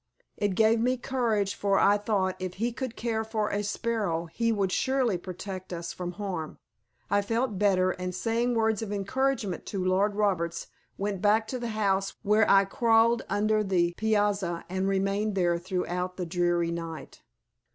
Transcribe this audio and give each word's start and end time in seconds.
It 0.35 0.55
gave 0.55 0.79
me 0.79 0.97
courage 0.97 1.53
for 1.53 1.77
I 1.77 1.99
thought 1.99 2.35
if 2.39 2.55
He 2.55 2.71
could 2.71 2.95
care 2.95 3.23
for 3.23 3.49
a 3.49 3.61
sparrow, 3.63 4.25
He 4.33 4.51
would 4.51 4.71
surely 4.71 5.15
protect 5.15 5.71
us 5.71 5.93
from 5.93 6.13
harm. 6.13 6.57
I 7.11 7.21
felt 7.21 7.59
better 7.59 7.91
and 7.91 8.15
saying 8.15 8.55
words 8.55 8.81
of 8.81 8.91
encouragement 8.91 9.67
to 9.67 9.85
Lord 9.85 10.15
Roberts, 10.15 10.65
went 10.97 11.21
back 11.21 11.47
to 11.49 11.59
the 11.59 11.67
house 11.77 12.15
where 12.23 12.49
I 12.49 12.65
crawled 12.65 13.21
under 13.29 13.63
the 13.63 13.93
piazza 13.95 14.65
and 14.67 14.87
remained 14.87 15.35
there 15.35 15.59
throughout 15.59 16.17
the 16.17 16.25
dreary 16.25 16.71
night. 16.71 17.21